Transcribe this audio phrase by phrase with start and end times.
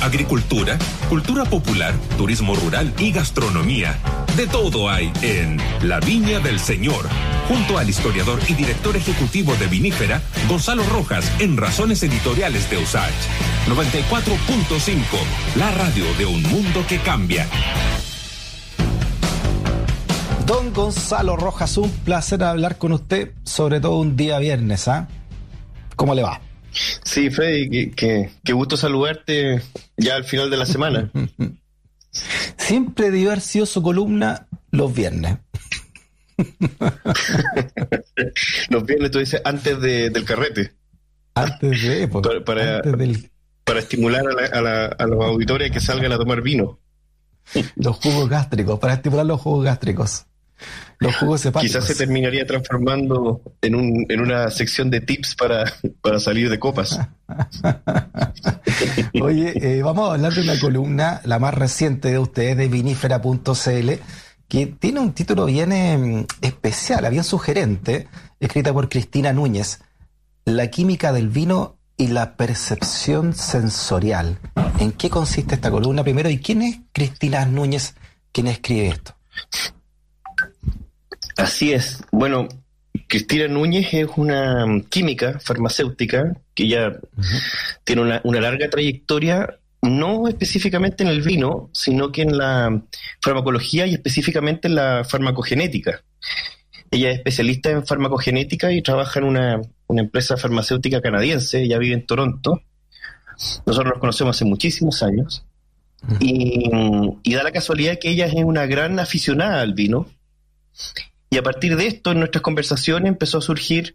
[0.00, 3.98] agricultura, cultura popular, turismo rural y gastronomía.
[4.36, 7.08] De todo hay en La Viña del Señor,
[7.48, 13.12] junto al historiador y director ejecutivo de Vinífera, Gonzalo Rojas, en Razones Editoriales de USACH.
[13.68, 15.02] 94.5,
[15.56, 17.46] la radio de un mundo que cambia.
[20.46, 25.08] Don Gonzalo Rojas, un placer hablar con usted, sobre todo un día viernes, ¿ah?
[25.96, 26.40] ¿Cómo le va?
[26.70, 29.62] Sí, Freddy, qué, gusto saludarte
[29.96, 31.10] ya al final de la semana.
[32.56, 35.38] Siempre debió haber sido su columna los viernes.
[38.68, 40.72] los viernes, tú dices, antes del carrete.
[41.34, 42.82] Antes de, pues, para,
[43.64, 46.78] para, estimular a, la, a, los auditores que salgan a tomar vino.
[47.76, 50.26] Los jugos gástricos, para estimular los jugos gástricos.
[50.98, 56.18] Los jugos Quizás se terminaría transformando en, un, en una sección de tips para, para
[56.18, 56.98] salir de copas.
[59.22, 63.90] Oye, eh, vamos a hablar de una columna, la más reciente de ustedes, de vinifera.cl,
[64.48, 68.08] que tiene un título bien em, especial, bien sugerente,
[68.40, 69.80] escrita por Cristina Núñez,
[70.44, 74.38] La química del vino y la percepción sensorial.
[74.78, 77.94] ¿En qué consiste esta columna primero y quién es Cristina Núñez
[78.32, 79.14] quien escribe esto?
[81.38, 82.02] Así es.
[82.10, 82.48] Bueno,
[83.06, 86.98] Cristina Núñez es una química farmacéutica que ya
[87.84, 92.82] tiene una, larga trayectoria, no específicamente en el vino, sino que en la
[93.22, 96.02] farmacología y específicamente en la farmacogenética.
[96.90, 102.04] Ella es especialista en farmacogenética y trabaja en una, empresa farmacéutica canadiense, ella vive en
[102.04, 102.62] Toronto.
[103.64, 105.44] Nosotros nos conocemos hace muchísimos años.
[106.18, 106.68] y,
[107.22, 110.08] y da la casualidad que ella es una gran aficionada al vino
[111.30, 113.94] y a partir de esto, en nuestras conversaciones empezó a surgir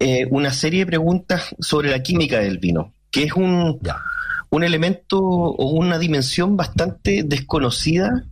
[0.00, 3.78] eh, una serie de preguntas sobre la química del vino, que es un,
[4.50, 8.24] un elemento o una dimensión bastante desconocida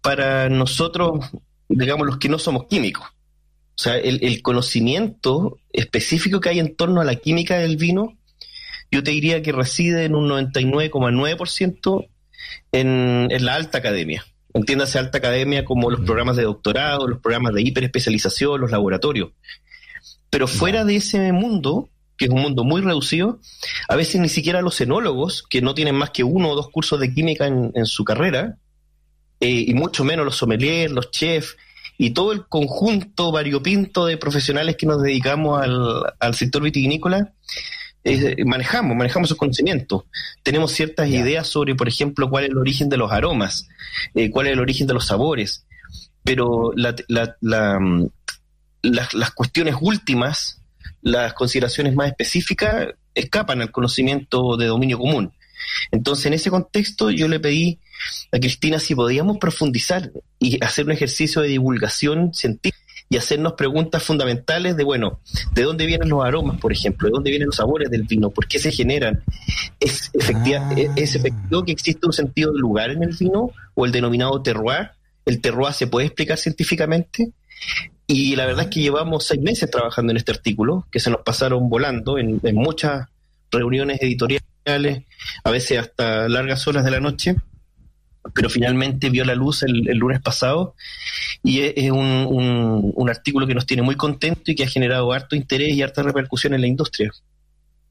[0.00, 1.30] para nosotros,
[1.68, 3.06] digamos, los que no somos químicos.
[3.06, 8.16] O sea, el, conocimiento específico que hay en torno a la química del vino,
[8.90, 12.08] yo te diría que reside en un 99,9%
[12.72, 14.24] en, en la alta academia.
[14.54, 19.30] Entiéndase alta academia como los programas de doctorado, los programas de hiperespecialización, los laboratorios.
[20.30, 23.40] Pero fuera de ese mundo, que es un mundo muy reducido,
[23.88, 27.00] a veces ni siquiera los enólogos, que no tienen más que uno o dos cursos
[27.00, 28.56] de química en, su carrera,
[29.40, 31.56] eh, y mucho menos los sommeliers, los chefs,
[31.98, 37.32] y todo el conjunto variopinto de profesionales que nos dedicamos al, al sector vitivinícola,
[38.44, 40.04] manejamos, manejamos esos conocimientos.
[40.42, 43.68] Tenemos ciertas ideas sobre, por ejemplo, cuál es el origen de los aromas,
[44.14, 45.64] eh, cuál es el origen de los sabores,
[46.24, 48.06] pero mm,
[48.82, 50.60] las cuestiones últimas,
[51.02, 55.32] las consideraciones más específicas, escapan al conocimiento de dominio común.
[55.90, 57.78] Entonces, en ese contexto, yo le pedí
[58.32, 62.81] a Cristina si podíamos profundizar y hacer un ejercicio de divulgación científica
[63.12, 65.20] y hacernos preguntas fundamentales de, bueno,
[65.52, 67.08] ¿de dónde vienen los aromas, por ejemplo?
[67.08, 68.30] ¿De dónde vienen los sabores del vino?
[68.30, 69.22] ¿Por qué se generan?
[69.78, 70.74] ¿Es, efectiva, ah.
[70.96, 74.92] ¿Es efectivo que existe un sentido de lugar en el vino o el denominado terroir?
[75.26, 77.32] ¿El terroir se puede explicar científicamente?
[78.06, 81.20] Y la verdad es que llevamos seis meses trabajando en este artículo, que se nos
[81.20, 83.08] pasaron volando en, en muchas
[83.50, 85.02] reuniones editoriales,
[85.44, 87.36] a veces hasta largas horas de la noche
[88.34, 90.74] pero finalmente vio la luz el, lunes pasado
[91.42, 95.34] y es, un, un, artículo que nos tiene muy contentos y que ha generado harto
[95.34, 97.10] interés y harta repercusión en la industria.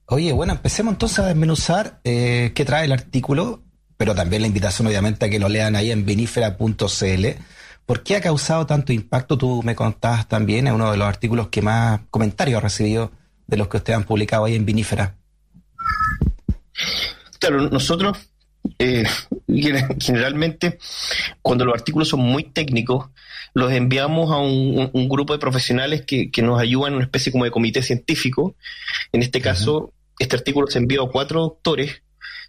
[0.05, 3.61] Oye, bueno, empecemos entonces a desmenuzar eh, qué trae el artículo,
[3.97, 7.25] pero también la invitación obviamente a que lo lean ahí en vinifera.cl.
[7.85, 9.37] ¿Por qué ha causado tanto impacto?
[9.37, 13.11] Tú me contabas también, es uno de los artículos que más comentarios ha recibido
[13.47, 15.15] de los que ustedes han publicado ahí en Vinífera.
[17.39, 18.30] Claro, nosotros
[18.77, 19.05] eh,
[19.99, 20.77] generalmente
[21.41, 23.09] cuando los artículos son muy técnicos,
[23.53, 27.81] los enviamos a un, grupo de profesionales que, nos ayudan, una especie como de comité
[27.81, 28.55] científico.
[29.11, 32.01] En este caso, este artículo se envió a cuatro doctores,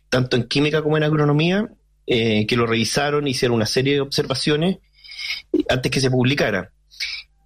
[0.08, 1.68] tanto en química como en agronomía,
[2.06, 4.78] eh, que lo revisaron, hicieron una serie de observaciones
[5.68, 6.72] antes que se publicara.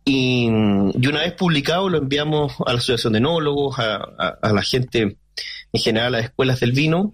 [0.04, 5.16] Y, una vez publicado lo enviamos a la Asociación de Enólogos, a, a la gente
[5.72, 7.12] en general, a las escuelas del vino,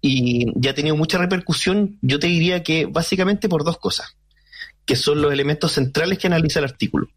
[0.00, 4.16] y ya ha tenido mucha repercusión, yo te diría que básicamente por dos cosas,
[4.84, 7.08] que son los elementos centrales que analiza el artículo.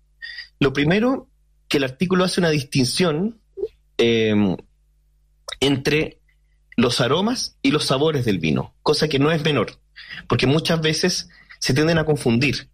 [0.59, 1.29] Lo primero,
[1.67, 3.39] que el artículo hace una distinción
[3.97, 4.33] eh,
[5.59, 6.19] entre
[6.75, 9.79] los aromas y los sabores del vino, cosa que no es menor,
[10.27, 11.29] porque muchas veces
[11.59, 12.69] se tienden a confundir.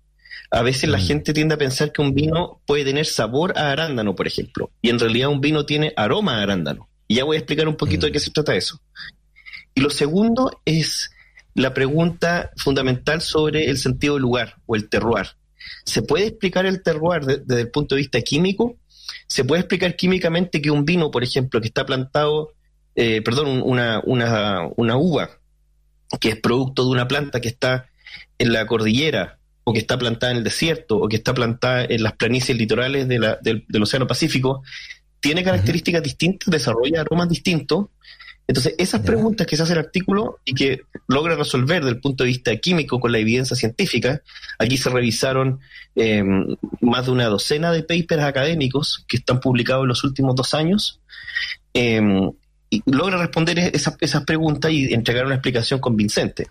[0.50, 1.02] A veces la mm.
[1.02, 4.90] gente tiende a pensar que un vino puede tener sabor a arándano, por ejemplo, y
[4.90, 6.90] en realidad un vino tiene aroma a arándano.
[7.08, 8.22] Y ya voy a explicar un poquito de qué mm.
[8.22, 8.80] se trata eso.
[9.78, 11.12] Y lo segundo es
[11.54, 15.28] la pregunta fundamental sobre el sentido del lugar o el terroir.
[15.86, 18.76] ¿Se puede explicar el terroir desde el punto de vista químico?
[19.28, 22.54] ¿Se puede explicar químicamente que un vino, por ejemplo, que está plantado,
[22.96, 25.30] eh, perdón, una, una, una uva
[26.20, 27.86] que es producto de una planta que está
[28.40, 32.02] en la cordillera o que está plantada en el desierto o que está plantada en
[32.02, 34.64] las planicies litorales del, Océano Pacífico,
[35.20, 37.90] tiene características distintas, desarrolla aromas distintos.
[38.48, 42.24] Entonces, esas preguntas que se hace el artículo y que logra resolver desde el punto
[42.24, 44.22] de vista químico con la evidencia científica,
[44.58, 45.60] aquí se revisaron
[45.96, 46.24] eh,
[46.80, 51.02] más de una docena de papers académicos que están publicados en los últimos dos años,
[51.74, 52.02] eh,
[52.70, 56.48] y logra responder esas, esas preguntas y entregar una explicación convincente.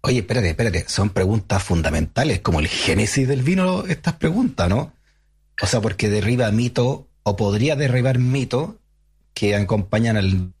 [0.00, 4.92] Oye, espérate, espérate, son preguntas fundamentales, como el génesis del vino, estas preguntas, ¿no?
[5.60, 8.78] O sea, porque derriba mito, o podría derribar mito
[9.34, 10.52] que acompañan al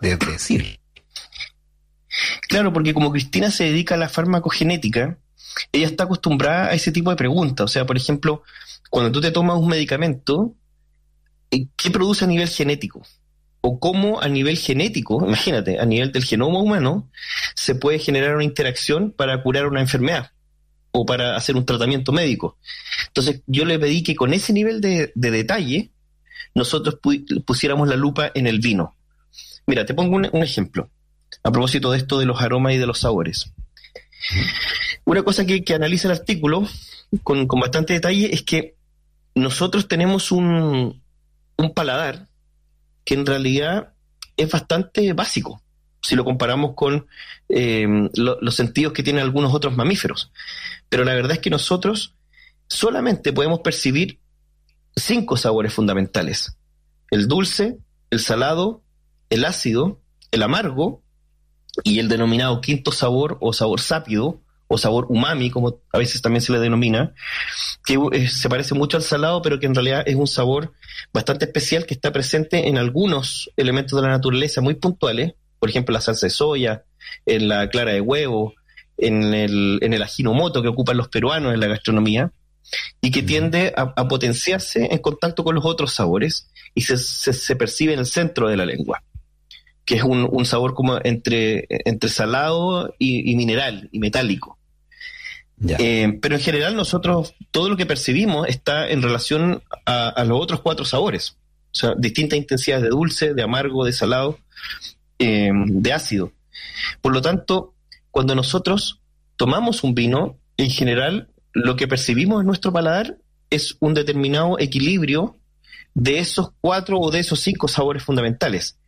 [0.00, 0.80] de decir.
[2.48, 5.18] Claro, porque como Cristina se dedica a la farmacogenética,
[5.72, 7.64] ella está acostumbrada a ese tipo de preguntas.
[7.64, 8.42] O sea, por ejemplo,
[8.90, 10.54] cuando tú te tomas un medicamento,
[11.50, 13.02] ¿qué produce a nivel genético?
[13.66, 17.10] o cómo a nivel genético, imagínate, a nivel del genoma humano,
[17.56, 20.30] se puede generar una interacción para curar una enfermedad
[20.92, 22.58] o para hacer un tratamiento médico.
[23.08, 25.90] Entonces yo le pedí que con ese nivel de, detalle
[26.54, 26.98] nosotros
[27.44, 28.95] pusiéramos la lupa en el vino.
[29.66, 30.90] Mira, te pongo un, ejemplo
[31.42, 33.52] a propósito de esto de los aromas y de los sabores.
[35.04, 36.66] Una cosa que, analiza el artículo
[37.22, 38.76] con, bastante detalle es que
[39.34, 41.02] nosotros tenemos un,
[41.56, 42.28] un paladar
[43.04, 43.92] que en realidad
[44.36, 45.62] es bastante básico
[46.06, 47.06] si lo comparamos con
[47.48, 50.30] eh, los sentidos que tienen algunos otros mamíferos.
[50.88, 52.14] Pero la verdad es que nosotros
[52.68, 54.20] solamente podemos percibir
[54.94, 56.56] cinco sabores fundamentales.
[57.10, 57.78] El dulce,
[58.10, 58.82] el salado,
[59.30, 60.00] el ácido,
[60.30, 61.02] el amargo
[61.84, 66.40] y el denominado quinto sabor o sabor sápido, o sabor umami, como a veces también
[66.40, 67.14] se le denomina,
[67.84, 70.72] que eh, se parece mucho al salado, pero que en realidad es un sabor
[71.12, 75.92] bastante especial que está presente en algunos elementos de la naturaleza muy puntuales, por ejemplo
[75.92, 76.84] la salsa de soya,
[77.24, 78.54] en la clara de huevo,
[78.98, 82.32] en el, en el ajinomoto que ocupan los peruanos en la gastronomía,
[83.00, 87.92] y que tiende a, potenciarse en contacto con los otros sabores y se, se, percibe
[87.92, 89.04] en el centro de la lengua
[89.86, 94.58] que es un, un sabor como entre, entre salado y, mineral y metálico.
[95.78, 100.60] Eh, pero en general nosotros todo lo que percibimos está en relación a, los otros
[100.60, 101.36] cuatro sabores.
[101.72, 104.38] O sea, distintas intensidades de dulce, de amargo, de salado,
[105.20, 106.32] eh, de ácido.
[107.00, 107.74] Por lo tanto,
[108.10, 109.00] cuando nosotros
[109.36, 113.18] tomamos un vino, en general lo que percibimos en nuestro paladar
[113.50, 115.36] es un determinado equilibrio
[115.94, 118.78] de esos cuatro o de esos cinco sabores fundamentales.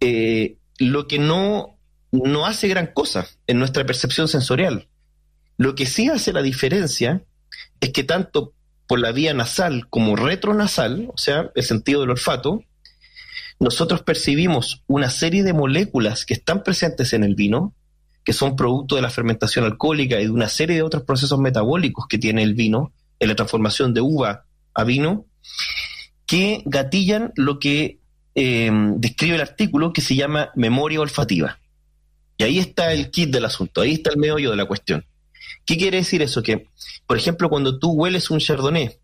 [0.00, 1.78] Eh, lo que no,
[2.12, 4.88] no hace gran cosa en nuestra percepción sensorial.
[5.56, 7.22] Lo que sí hace la diferencia
[7.80, 8.52] es que tanto
[8.86, 12.62] por la vía nasal como retronasal, o sea, el sentido del olfato,
[13.58, 17.74] nosotros percibimos una serie de moléculas que están presentes en el vino,
[18.22, 22.06] que son producto de la fermentación alcohólica y de una serie de otros procesos metabólicos
[22.06, 24.44] que tiene el vino en la transformación de uva
[24.74, 25.26] a vino,
[26.26, 28.00] que gatillan lo que
[28.36, 31.58] eh, describe el artículo que se llama memoria olfativa.
[32.36, 35.06] Y ahí está el kit del asunto, ahí está el meollo de la cuestión.
[35.64, 36.42] ¿Qué quiere decir eso?
[36.42, 36.66] Que,
[37.06, 38.98] por ejemplo, cuando tú hueles un chardonnay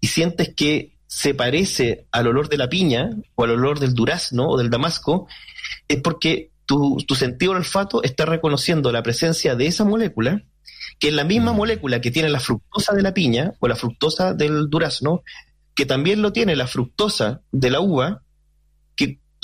[0.00, 4.48] y sientes que se parece al olor de la piña o al olor del durazno
[4.48, 5.28] o del damasco,
[5.86, 10.42] es porque tu, sentido del olfato está reconociendo la presencia de esa molécula,
[10.98, 11.56] que es la misma mm.
[11.56, 15.22] molécula que tiene la fructosa de la piña o la fructosa del durazno,
[15.76, 18.22] que también lo tiene la fructosa de la uva,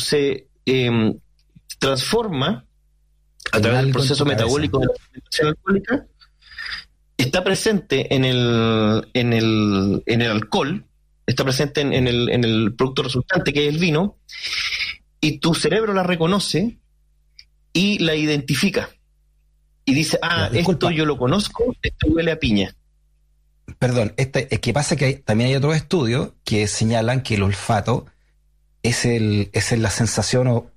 [0.01, 1.15] se em,
[1.79, 2.67] transforma
[3.53, 6.07] a través del proceso metabólico de la fermentación alcohólica
[7.23, 10.85] está presente en el, en el, en el alcohol,
[11.27, 14.19] está presente en, el, en el producto resultante, que es el vino,
[15.21, 16.79] y tu cerebro la reconoce
[17.73, 18.91] y la identifica.
[19.85, 22.75] Y dice, ah, esto yo lo conozco, esto huele a piña.
[23.79, 28.07] Perdón, este, es que pasa que también hay otros estudios que señalan que el olfato
[28.83, 30.71] es, el, es la sensación o,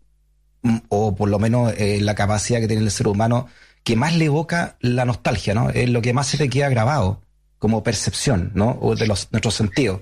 [0.89, 3.47] o por lo menos eh, la capacidad que tiene el ser humano
[3.83, 5.69] que más le evoca la nostalgia, ¿no?
[5.69, 7.21] Es lo que más se te queda grabado
[7.59, 8.77] como percepción, ¿no?
[8.81, 10.01] O de los, nuestros sentidos.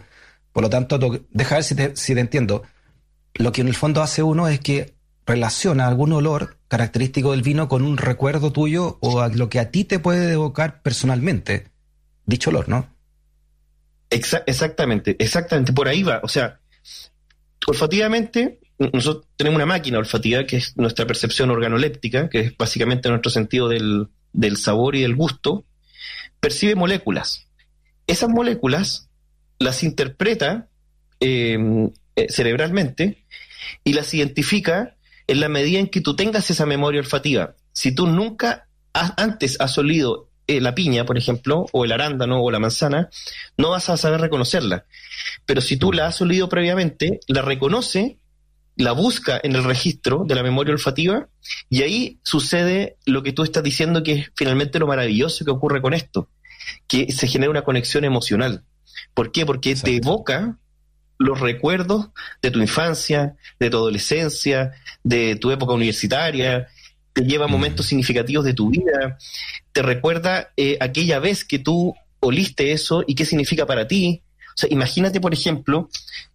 [0.52, 1.00] Por lo tanto,
[1.32, 2.64] deja ver si te, si te entiendo.
[3.34, 4.94] Lo que en el fondo hace uno es que
[5.26, 9.72] relaciona algún olor característico del vino con un recuerdo tuyo o a lo que a
[9.72, 11.68] ti te puede evocar personalmente.
[12.26, 12.88] Dicho olor, ¿no?
[14.10, 15.72] exactamente, exactamente.
[15.74, 16.20] Por ahí va.
[16.24, 16.61] O sea,
[17.68, 18.60] olfativamente
[18.94, 23.70] nosotros tenemos una máquina olfativa que es nuestra percepción organoléptica, que es básicamente nuestro sentido
[23.70, 25.66] del, del sabor y del gusto,
[26.40, 27.48] percibe moléculas.
[28.08, 29.10] Esas moléculas
[29.60, 30.68] las interpreta
[31.20, 33.24] em, eh, cerebralmente
[33.84, 34.96] y las identifica
[35.28, 37.56] en la medida en que tú tengas esa memoria olfativa.
[37.74, 42.52] Si tú nunca antes has olido eh, la piña, por ejemplo, o el arándano o
[42.52, 43.10] la manzana,
[43.58, 44.86] no vas a saber reconocerla.
[45.46, 48.18] Pero si tú la has olido previamente, la reconoce,
[48.76, 51.28] la busca en el registro de la memoria olfativa
[51.70, 55.82] y ahí sucede lo que tú estás diciendo que es finalmente lo maravilloso que ocurre
[55.82, 56.30] con esto,
[56.88, 58.64] que se genera una conexión emocional.
[59.14, 59.46] ¿Por qué?
[59.46, 60.58] Porque te evoca
[61.18, 62.10] los recuerdos
[62.42, 66.68] de tu infancia, de tu adolescencia, de tu época universitaria,
[67.14, 67.52] te lleva mm.
[67.52, 69.18] momentos significativos de tu vida,
[69.72, 74.22] te recuerda eh, aquella vez que tú oliste eso y qué significa para ti.
[74.56, 75.90] O sea, imagínate, por ejemplo,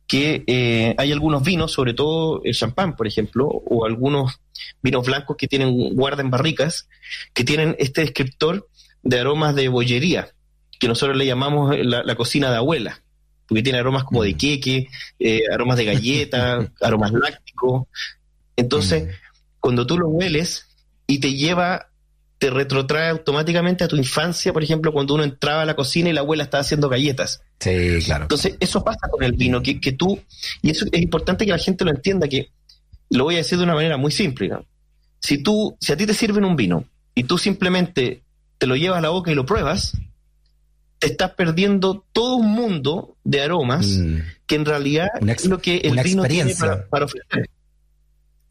[0.07, 4.41] que eh, hay algunos vinos, sobre todo el champán, por ejemplo, o algunos
[4.83, 6.89] vinos blancos que tienen guarda en barricas,
[7.35, 8.69] que tienen este descriptor
[9.03, 10.29] de aromas de bollería,
[10.79, 13.03] que nosotros le llamamos la, cocina de abuela,
[13.49, 14.39] porque tiene aromas como de mm.
[14.39, 17.87] queque, eh, aromas de galleta, aromas lácticos.
[18.57, 19.11] Entonces, mm.
[19.67, 20.69] Cuando tú lo hueles
[21.09, 21.89] y te lleva
[22.39, 26.13] te retrotrae automáticamente a tu infancia, por ejemplo, cuando uno entraba a la cocina y
[26.13, 27.43] la abuela estaba haciendo galletas.
[27.59, 28.27] Sí, claro.
[28.27, 30.23] Entonces, eso pasa con el vino, que, que tú,
[30.63, 32.51] y eso es importante que la gente lo entienda, que
[33.11, 34.57] lo voy a decir de una manera muy simple.
[35.19, 36.85] Si tú, si a ti te sirven un vino
[37.17, 38.23] y tú simplemente
[38.59, 39.99] te lo llevas a la boca y lo pruebas,
[41.01, 44.19] te estás perdiendo todo un mundo de aromas mm.
[44.47, 47.51] que en realidad es lo que el vino tiene para, para ofrecer.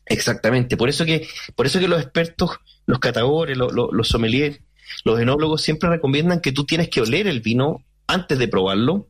[0.06, 2.52] Exactamente, por eso que, por eso que los expertos,
[2.86, 4.60] los catadores, los, sommeliers,
[5.04, 9.08] los enólogos siempre recomiendan que tú tienes que oler el vino antes de probarlo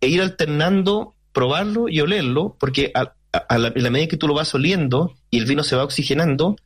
[0.00, 3.12] e ir alternando probarlo y olerlo, porque a,
[3.58, 6.56] la, medida que tú lo vas oliendo y el vino se va oxigenando,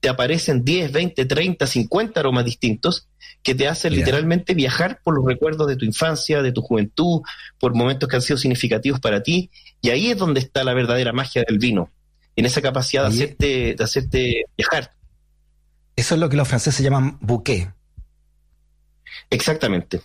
[0.00, 3.08] te aparecen 10, 20, 30, 50 aromas distintos
[3.42, 7.22] que te hacen literalmente viajar por los recuerdos de tu infancia, de tu juventud,
[7.58, 11.14] por momentos que han sido significativos para ti, y ahí es donde está la verdadera
[11.14, 11.90] magia del vino
[12.38, 14.94] en esa capacidad de hacerte, de hacerte viajar.
[15.96, 17.72] Eso es lo que los franceses llaman bouquet.
[19.28, 20.00] Exactamente.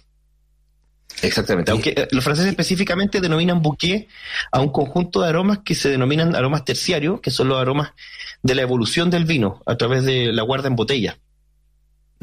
[1.21, 1.69] Exactamente.
[1.69, 4.07] Aunque eh, los franceses específicamente denominan bouquet
[4.51, 7.91] a un conjunto de aromas que se denominan aromas terciarios, que son los aromas
[8.41, 11.19] de la evolución del vino a través de la guarda en botella.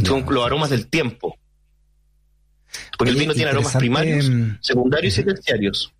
[0.04, 1.38] Son los aromas del tiempo.
[2.98, 5.92] Porque el vino tiene aromas primarios, mm, secundarios y terciarios.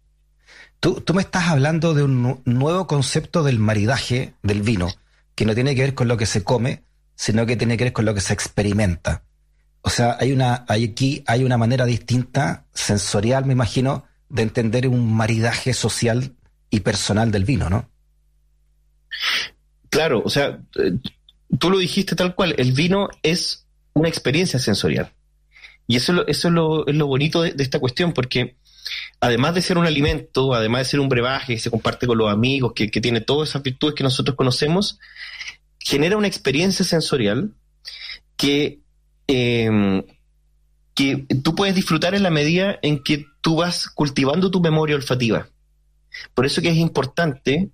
[0.81, 4.89] Tú, me estás hablando de un nuevo concepto del maridaje del vino,
[5.35, 6.85] que no tiene que ver con lo que se come,
[7.15, 9.23] sino que tiene que ver con lo que se experimenta.
[9.83, 14.89] O sea, hay una, hay aquí hay una manera distinta, sensorial, me imagino, de entender
[14.89, 16.35] un maridaje social
[16.71, 17.91] y personal del vino, ¿no?
[19.91, 20.93] Claro, o sea, eh,
[21.59, 25.13] tú lo dijiste tal cual, el vino es una experiencia sensorial.
[25.87, 28.57] Y eso, eso es, lo, es lo bonito de, esta cuestión, porque
[29.21, 32.33] además de ser un alimento, además de ser un brebaje que se comparte con los
[32.33, 34.99] amigos, que, tiene todas esas virtudes que nosotros conocemos,
[35.79, 37.53] genera una experiencia sensorial
[38.37, 38.81] que,
[39.27, 40.03] em,
[40.95, 45.49] que tú puedes disfrutar en la medida en que tú vas cultivando tu memoria olfativa.
[46.35, 47.71] Por eso que es importante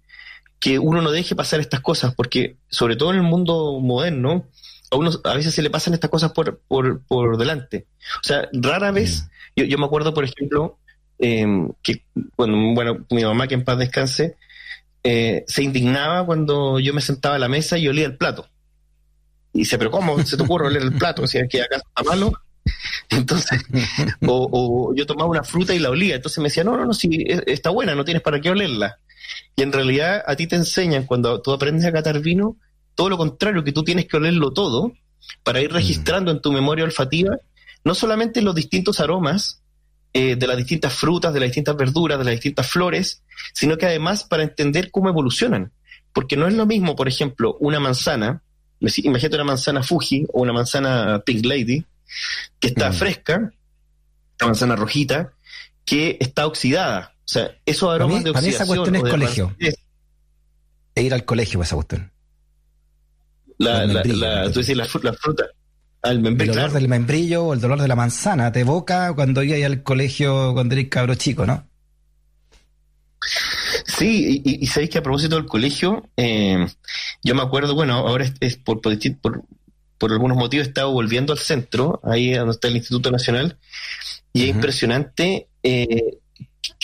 [0.59, 4.49] que uno no deje pasar estas cosas, porque sobre todo en el mundo moderno,
[4.91, 7.87] a uno a veces se le pasan estas cosas por, por, delante.
[8.23, 9.61] O sea, rara vez, mm.
[9.61, 10.79] yo, yo, me acuerdo, por ejemplo,
[11.19, 12.03] Em, que
[12.37, 14.37] bueno, bueno, mi mamá que en paz descanse,
[15.03, 18.49] eh, se indignaba cuando yo me sentaba a la mesa y olía el plato.
[19.53, 21.23] Y dice, pero ¿cómo se te ocurre oler el plato?
[21.23, 22.33] O sea, que acá está malo.
[23.11, 23.63] Entonces,
[24.27, 26.17] o, yo tomaba una fruta y la olía.
[26.17, 28.99] Entonces me decía, no, no, no, si está buena, no tienes para qué olerla.
[29.55, 32.57] Y en realidad a ti te enseñan cuando tú aprendes a catar vino,
[32.95, 34.93] todo lo contrario, que tú tienes que olerlo todo
[35.43, 35.75] para ir mm.
[35.75, 37.39] registrando en tu memoria olfativa
[37.87, 39.63] no solamente los distintos aromas,
[40.17, 43.85] eh, de las distintas frutas, de las distintas verduras, de las distintas flores, sino que
[43.85, 45.73] además para entender cómo evolucionan.
[46.15, 48.43] Porque no es lo mismo, por ejemplo, una manzana,
[48.81, 51.85] imagínate una manzana Fuji o una manzana Pink Lady,
[52.59, 52.95] que está mm.
[52.95, 53.53] fresca,
[54.41, 55.35] una manzana rojita,
[55.85, 57.13] que está oxidada.
[57.19, 58.55] O sea, esos aromas de oxidación.
[58.55, 59.55] esa cuestión es colegio.
[59.59, 59.75] Es,
[60.95, 62.11] ir al colegio esa cuestión.
[63.59, 65.45] La, la, la, tú dices la, fruta.
[66.11, 69.83] El dolor del membrillo o el dolor de la manzana te evoca cuando iba al
[69.83, 71.67] colegio cuando eres cabro chico, ¿no?
[73.87, 76.67] Sí, y, sabéis que a propósito del colegio, eh,
[77.23, 82.01] yo me acuerdo, bueno, ahora es, por, por, algunos motivos he estado volviendo al centro,
[82.05, 83.59] ahí donde está el Instituto Nacional,
[84.33, 86.19] y es impresionante eh,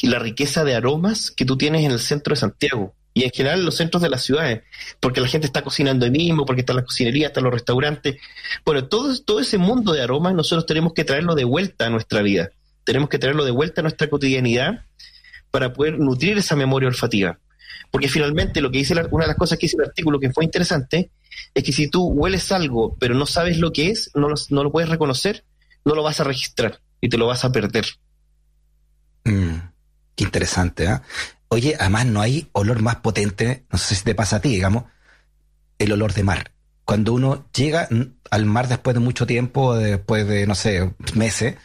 [0.03, 2.95] la riqueza de aromas que tú tienes en el centro de Santiago.
[3.15, 4.63] Y en general los centros de las ciudades,
[5.01, 8.17] porque la gente está cocinando ahí mismo, porque está la cocinería, están los restaurantes.
[8.65, 12.23] Bueno, todo, todo ese mundo de aromas nosotros tenemos que traerlo de vuelta a nuestra
[12.23, 12.51] vida,
[12.85, 14.85] tenemos que traerlo de vuelta a nuestra cotidianidad
[15.51, 17.39] para poder nutrir esa memoria olfativa.
[17.91, 20.45] Porque finalmente lo que dice una de las cosas que dice el artículo que fue
[20.45, 21.11] interesante
[21.55, 24.65] es que si tú hueles algo pero no sabes lo que es, no lo, no
[24.65, 25.45] lo puedes reconocer,
[25.85, 27.85] no lo vas a registrar y te lo vas a perder.
[29.25, 29.57] Mm,
[30.17, 31.01] qué interesante, ¿eh?
[31.53, 34.85] Oye, además no hay olor más potente, no sé si te pasa a ti, digamos,
[35.79, 36.53] el olor de mar.
[36.87, 37.91] Cuando uno llega
[38.31, 41.57] al mar después de mucho tiempo, después de, no sé, meses,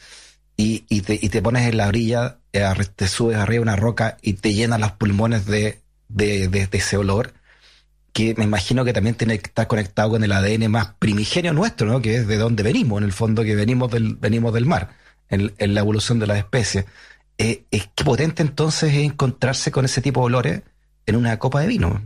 [0.57, 2.65] y, te, y te pones en la orilla, eh,
[2.97, 5.79] te subes arriba de una roca y te llenan los pulmones de,
[6.73, 7.33] ese olor,
[8.11, 11.87] que me imagino que también tiene que estar conectado con el ADN más primigenio nuestro,
[11.87, 12.01] ¿no?
[12.01, 14.89] Que es de donde venimos, en el fondo, que venimos del, venimos del mar,
[15.29, 16.83] en la evolución de las especies.
[17.37, 20.61] Eh, es que potente entonces encontrarse con ese tipo de olores
[21.05, 22.01] en una copa de vino.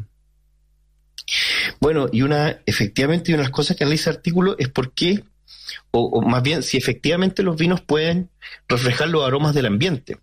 [1.80, 5.24] Bueno, y una, efectivamente, una de las cosas que analiza el artículo es por qué,
[5.92, 8.30] o, más bien, si efectivamente los vinos pueden
[8.68, 10.18] reflejar los aromas del ambiente.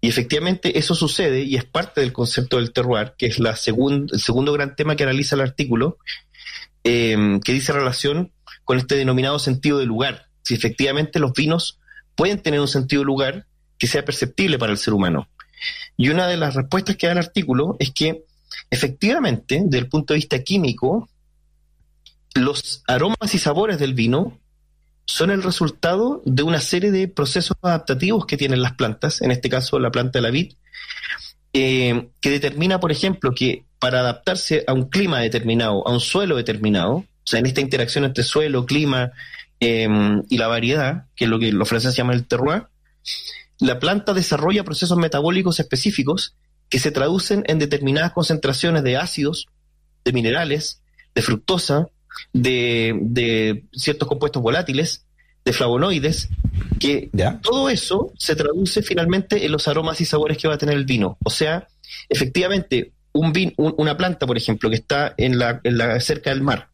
[0.00, 4.20] Y efectivamente eso sucede y es parte del concepto del terroir, que es la el
[4.20, 5.98] segundo gran tema que analiza el artículo,
[6.84, 8.32] eh, que dice relación
[8.64, 10.28] con este denominado sentido de lugar.
[10.42, 11.80] Si efectivamente los vinos
[12.14, 13.46] pueden tener un sentido de lugar
[13.78, 15.28] que sea perceptible para el ser humano.
[15.96, 18.24] Y una de las respuestas que da el artículo es que
[18.70, 21.08] efectivamente, desde el punto de vista químico,
[22.34, 24.38] los aromas y sabores del vino
[25.06, 29.48] son el resultado de una serie de procesos adaptativos que tienen las plantas, en este
[29.48, 30.52] caso la planta de la vid,
[31.52, 36.36] eh, que determina, por ejemplo, que para adaptarse a un clima determinado, a un suelo
[36.36, 39.12] determinado, o sea, en esta interacción entre suelo, clima
[39.60, 39.88] eh,
[40.28, 42.64] y la variedad, que es lo que los franceses llaman el terroir,
[43.58, 46.34] la planta desarrolla procesos metabólicos específicos
[46.68, 49.46] que se traducen en determinadas concentraciones de ácidos,
[50.04, 50.82] de minerales,
[51.14, 51.88] de fructosa,
[52.32, 55.04] de, ciertos compuestos volátiles,
[55.44, 56.28] de flavonoides,
[56.80, 57.10] que
[57.42, 60.84] todo eso se traduce finalmente en los aromas y sabores que va a tener el
[60.84, 61.18] vino.
[61.24, 61.68] O sea,
[62.08, 66.68] efectivamente, un una planta, por ejemplo, que está en la, en la, cerca del mar,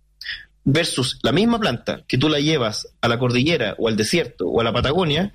[0.64, 4.60] versus la misma planta que tú la llevas a la cordillera o al desierto o
[4.60, 5.32] a la Patagonia,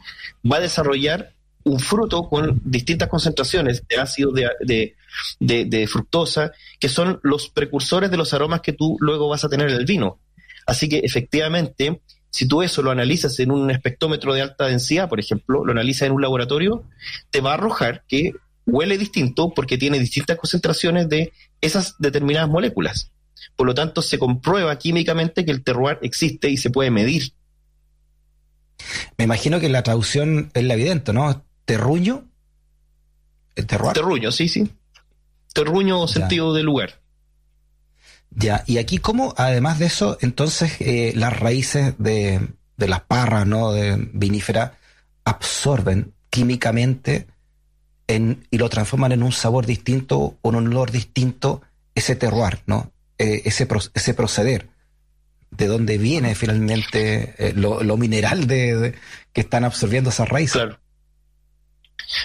[0.49, 1.33] va a desarrollar
[1.67, 4.95] un fruto con distintas concentraciones de ácido de,
[5.39, 9.69] de, fructosa, que son los precursores de los aromas que tú luego vas a tener
[9.69, 10.19] en el vino.
[10.65, 15.19] Así que efectivamente, si tú eso lo analizas en un espectrómetro de alta densidad, por
[15.19, 16.84] ejemplo, lo analizas en un laboratorio,
[17.30, 18.34] te va a arrojar que
[18.65, 23.12] huele distinto porque tiene distintas concentraciones de esas determinadas moléculas.
[23.56, 27.34] Por lo tanto, se comprueba químicamente que el terroir existe y se puede medir.
[29.17, 31.46] Me imagino que la traducción es la evidente, ¿no?
[31.67, 32.23] Terruño.
[33.56, 33.93] ¿El terroir?
[33.93, 34.71] Terruño, sí, sí.
[35.53, 37.01] Terruño sentido de lugar.
[38.32, 43.45] Ya, y aquí como, además de eso, entonces eh, las raíces de, de, las parras,
[43.45, 43.71] ¿no?
[43.73, 44.77] De vinífera,
[45.25, 47.27] absorben químicamente
[48.08, 51.62] en, y lo transforman en un sabor distinto o en un olor distinto
[51.95, 52.91] ese terroir, ¿no?
[53.17, 54.69] Eh, ese, ese proceder.
[55.49, 58.95] De dónde viene finalmente eh, lo, lo, mineral de,
[59.34, 60.62] que están absorbiendo esas raíces.
[60.62, 60.80] Claro.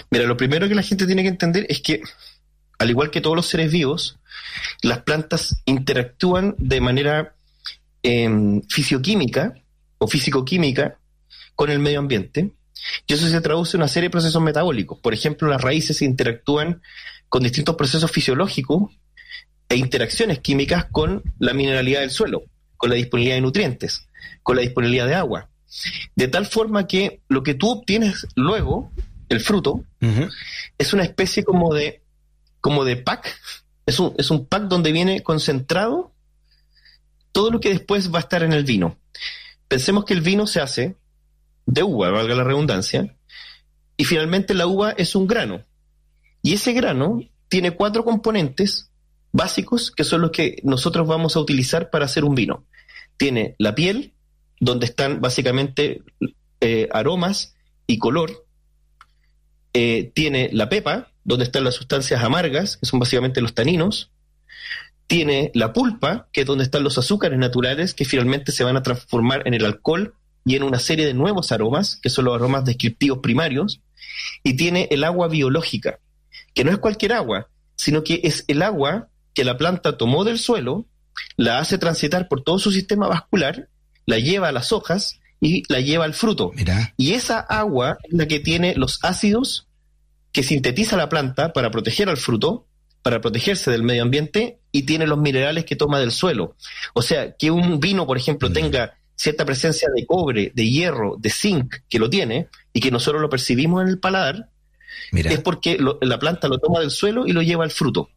[0.09, 2.01] Mira, lo primero que la gente tiene que entender es que,
[2.79, 4.17] al igual que todos los seres vivos,
[4.81, 7.35] las plantas interactúan de manera
[8.01, 9.53] em, fisioquímica
[9.97, 10.97] o físico-química
[11.55, 12.51] con el medio ambiente.
[13.07, 14.99] Y eso se traduce en una serie de procesos metabólicos.
[14.99, 16.81] Por ejemplo, las raíces interactúan
[17.29, 18.91] con distintos procesos fisiológicos
[19.69, 22.43] e interacciones químicas con la mineralidad del suelo,
[22.77, 24.07] con la disponibilidad de nutrientes,
[24.43, 25.49] con la disponibilidad de agua.
[26.15, 28.91] De tal forma que lo que tú obtienes luego
[29.33, 29.83] el fruto,
[30.77, 32.01] es una especie como de,
[32.61, 33.35] como de pack,
[33.85, 36.13] es un, es un pack donde viene concentrado
[37.31, 38.97] todo lo que después va a estar en el vino.
[39.67, 40.95] Pensemos que el vino se hace
[41.65, 43.15] de uva, valga la redundancia,
[43.97, 45.63] y finalmente la uva es un grano.
[46.41, 48.89] Y ese grano tiene cuatro componentes
[49.31, 52.65] básicos que son los que nosotros vamos a utilizar para hacer un vino.
[53.17, 54.13] Tiene la piel,
[54.59, 56.01] donde están básicamente
[56.61, 57.55] eh, aromas
[57.87, 58.42] y color.
[59.73, 64.11] Eh, tiene la pepa, donde están las sustancias amargas, que son básicamente los taninos.
[65.07, 68.83] Tiene la pulpa, que es donde están los azúcares naturales, que finalmente se van a
[68.83, 70.13] transformar en el alcohol
[70.45, 73.81] y en una serie de nuevos aromas, que son los aromas descriptivos primarios.
[74.43, 75.99] Y tiene el agua biológica,
[76.53, 80.39] que no es cualquier agua, sino que es el agua que la planta tomó del
[80.39, 80.85] suelo,
[81.35, 83.69] la hace transitar por todo su sistema vascular,
[84.05, 86.51] la lleva a las hojas y la lleva al fruto.
[86.97, 89.67] Y esa agua es la que tiene los ácidos
[90.31, 92.65] que sintetiza la planta para proteger al fruto
[93.03, 96.55] para protegerse del medio ambiente y tiene los minerales que toma del suelo.
[96.93, 98.53] O sea, que un vino, por ejemplo, mm.
[98.53, 103.21] tenga cierta presencia de cobre, de hierro, de zinc, que lo tiene, y que nosotros
[103.21, 104.49] lo percibimos en el paladar,
[105.11, 108.09] es porque la planta lo toma del suelo y lo lleva al fruto.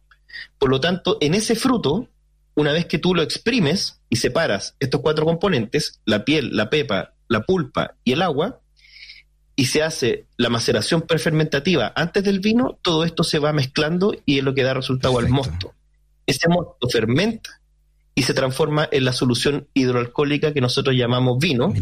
[0.57, 2.07] Por lo tanto, en ese fruto,
[2.55, 7.13] una vez que tú lo exprimes y separas estos cuatro componentes, la piel, la pepa,
[7.27, 8.61] la pulpa y el agua,
[9.55, 11.91] y se hace la maceración prefermentativa.
[11.95, 15.29] Antes del vino, todo esto se va mezclando y es lo que da resultado al
[15.29, 15.73] mosto.
[16.27, 17.59] Ese mosto fermenta
[18.13, 21.73] y se transforma en la solución hidroalcohólica que nosotros llamamos vino,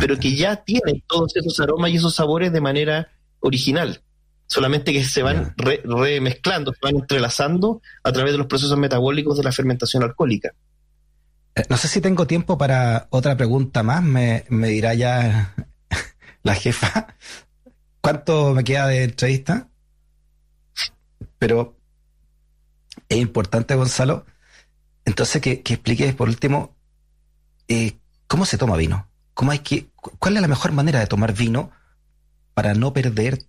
[0.00, 3.08] pero que ya tiene todos esos aromas y esos sabores de manera
[3.40, 4.00] original.
[4.46, 9.44] Solamente que se van remezclando, se van entrelazando a través de los procesos metabólicos de
[9.44, 10.52] la fermentación alcohólica.
[11.56, 15.54] Eh, no sé si tengo tiempo para otra pregunta más, me, dirá ya
[16.42, 17.14] la jefa.
[18.00, 19.68] ¿Cuánto me queda de entrevista?
[21.38, 21.76] Pero
[23.08, 24.26] es importante, Gonzalo,
[25.04, 26.76] entonces que, que expliques por último
[27.68, 29.08] eh, cómo se toma vino.
[29.34, 31.70] ¿Cómo hay que, ¿Cuál es la mejor manera de tomar vino
[32.54, 33.46] para no perder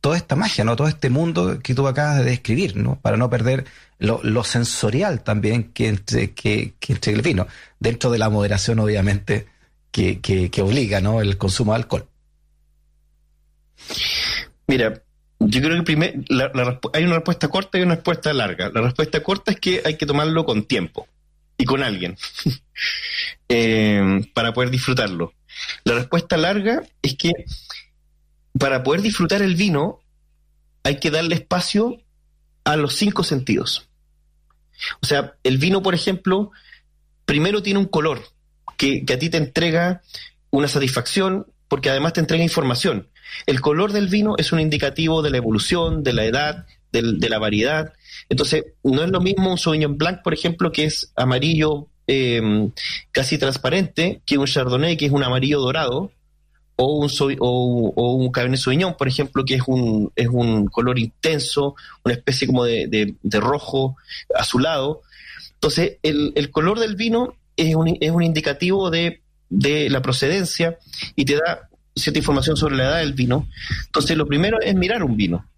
[0.00, 0.76] toda esta magia, ¿no?
[0.76, 2.98] Todo este mundo que tú acabas de describir, ¿no?
[3.00, 3.64] Para no perder
[3.98, 7.46] lo, sensorial también que entre, que, entre el vino,
[7.80, 9.46] dentro de la moderación, obviamente,
[9.90, 11.20] que, que, obliga, ¿no?
[11.20, 12.06] El consumo de alcohol.
[14.66, 15.02] Mira,
[15.40, 16.14] yo creo que primer,
[16.92, 18.70] hay una respuesta corta y una respuesta larga.
[18.72, 21.08] La respuesta corta es que hay que tomarlo con tiempo
[21.56, 22.16] y con alguien
[23.48, 25.32] eh, para poder disfrutarlo.
[25.84, 27.32] La respuesta larga es que
[28.58, 30.00] para poder disfrutar el vino
[30.82, 31.98] hay que darle espacio
[32.64, 33.88] a los cinco sentidos.
[35.02, 36.50] O sea, el vino, por ejemplo,
[37.24, 38.22] primero tiene un color
[38.76, 40.02] que, a ti te entrega
[40.50, 43.08] una satisfacción porque además te entrega información.
[43.46, 47.38] El color del vino es un indicativo de la evolución, de la edad, de, la
[47.38, 47.92] variedad.
[48.30, 52.70] Entonces, no es lo mismo un Sauvignon Blanc, por ejemplo, que es amarillo eh,
[53.12, 56.12] casi transparente, que un Chardonnay, que es un amarillo dorado,
[56.80, 57.10] o un,
[57.40, 62.46] o, un Cabernet Sauvignon, por ejemplo, que es un, es un color intenso, una especie
[62.46, 63.96] como de, rojo
[64.34, 65.02] azulado.
[65.54, 70.78] Entonces, el, color del vino es un, es un indicativo de, la procedencia
[71.16, 73.48] y te da cierta información sobre la edad del vino.
[73.86, 75.50] Entonces, lo primero es mirar un vino.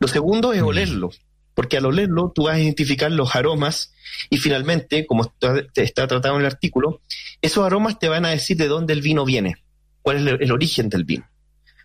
[0.00, 0.66] Lo segundo es mm.
[0.66, 1.10] olerlo,
[1.52, 3.92] porque al olerlo tú vas a identificar los aromas
[4.30, 5.30] y finalmente, como
[5.74, 7.02] está tratado en el artículo,
[7.42, 9.58] esos aromas te van a decir de dónde el vino viene
[10.04, 11.26] cuál es el, origen del vino.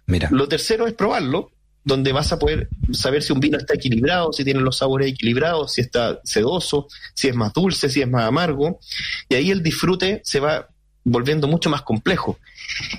[0.05, 0.27] Mira.
[0.29, 1.51] Lo tercero es probarlo,
[1.85, 5.71] donde vas a poder saber si un vino está equilibrado, si tiene los sabores equilibrados,
[5.71, 8.81] si está sedoso, si es más dulce, si es más amargo.
[9.29, 10.67] Y ahí el disfrute se va
[11.05, 12.37] volviendo mucho más complejo.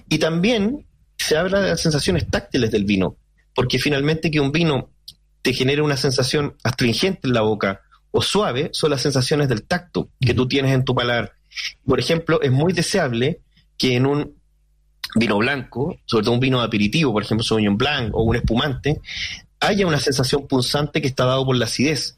[0.08, 0.86] Y también
[1.18, 3.18] se habla de las sensaciones táctiles del vino,
[3.54, 4.88] porque finalmente que un vino
[5.42, 10.08] te genere una sensación astringente en la boca o suave son las sensaciones del tacto
[10.18, 11.34] que tú tienes en tu paladar.
[11.84, 13.42] Por ejemplo, es muy deseable
[13.76, 14.39] que en un
[15.14, 19.00] vino blanco, sobre todo un vino de aperitivo, por ejemplo, Sauvignon Blanc o un espumante,
[19.60, 22.16] haya una sensación punzante que está dado por la acidez.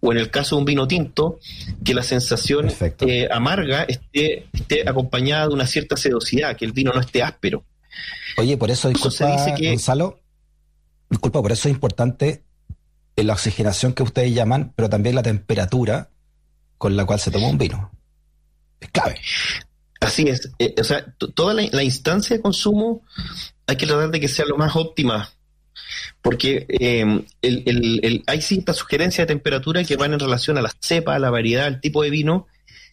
[0.00, 1.38] O en el caso de un vino tinto,
[1.84, 2.68] que la sensación
[3.06, 7.64] eh, amarga esté, esté acompañada de una cierta sedosidad, que el vino no esté áspero.
[8.36, 10.20] Oye, por eso, disculpa, Gonzalo,
[11.08, 12.42] disculpa, por eso es importante
[13.16, 16.10] la oxigenación que ustedes llaman, pero también la temperatura
[16.78, 17.90] con la cual se toma un vino.
[18.80, 19.20] Es clave.
[20.02, 20.50] Así es.
[20.58, 23.02] Eh, o sea, toda la, instancia de consumo
[23.66, 25.30] hay que tratar de que sea lo más óptima.
[26.20, 27.24] Porque em,
[28.26, 31.66] hay ciertas sugerencias de temperatura que van en relación a la cepa, a la variedad,
[31.66, 32.46] al tipo de vino,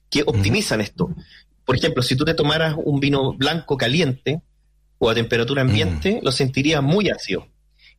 [0.10, 1.14] que optimizan esto.
[1.66, 4.42] Por ejemplo, si tú te tomaras un vino blanco caliente
[4.98, 7.48] o a temperatura ambiente, lo sentirías muy ácido.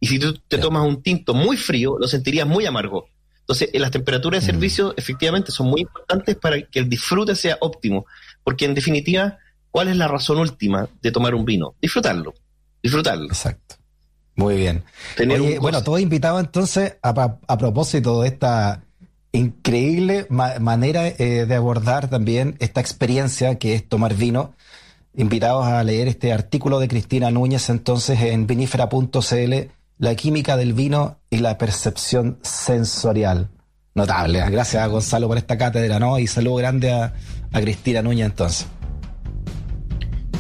[0.01, 3.09] Y si tú te tomas un tinto muy frío, lo sentirías muy amargo.
[3.41, 8.07] Entonces, las temperaturas de servicio efectivamente son muy importantes para que el disfrute sea óptimo.
[8.51, 9.39] Porque en definitiva,
[9.71, 11.77] ¿cuál es la razón última de tomar un vino?
[11.81, 12.35] Disfrutarlo.
[12.83, 13.27] Disfrutarlo.
[13.27, 13.77] Exacto.
[14.35, 14.83] Muy bien.
[15.61, 18.83] bueno, todo invitado entonces a, propósito de esta
[19.31, 24.57] increíble manera eh, de abordar también esta experiencia que es tomar vino.
[25.15, 29.55] Invitados a leer este artículo de Cristina Núñez entonces en vinifera.cl,
[29.99, 33.49] La química del vino y la percepción sensorial.
[33.95, 34.41] Notable.
[34.51, 36.19] Gracias a Gonzalo por esta cátedra, ¿no?
[36.19, 37.13] Y saludo grande a,
[37.53, 38.67] a Cristina Núñez entonces.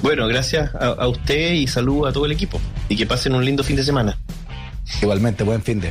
[0.03, 2.61] Bueno, gracias a, a usted y saludo a todo el equipo.
[2.89, 4.19] Y que pasen un lindo fin de semana.
[5.03, 5.89] Igualmente, buen fin de.